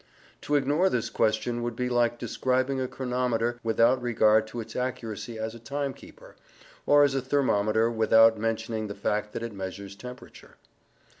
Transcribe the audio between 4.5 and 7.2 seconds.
its accuracy as a time keeper, or a